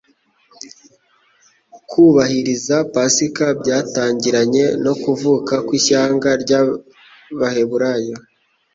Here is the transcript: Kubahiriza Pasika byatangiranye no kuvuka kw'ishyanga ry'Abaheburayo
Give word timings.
Kubahiriza 1.89 2.75
Pasika 2.93 3.45
byatangiranye 3.61 4.65
no 4.83 4.93
kuvuka 5.03 5.53
kw'ishyanga 5.65 6.29
ry'Abaheburayo 6.43 8.15